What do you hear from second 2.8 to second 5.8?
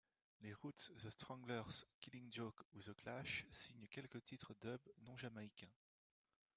The Clash signent quelques titres dub non-jamaïcains.